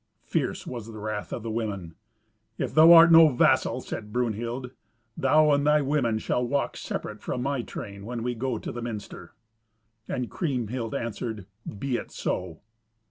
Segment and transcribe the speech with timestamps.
[0.23, 1.93] Fierce was the wrath of the women.
[2.57, 4.71] "If thou art no vassal," said Brunhild,
[5.15, 8.81] "thou and thy women shall walk separate from my train when we go to the
[8.81, 9.33] minster."
[10.07, 11.45] And Kriemhild answered,
[11.77, 12.61] "Be it so."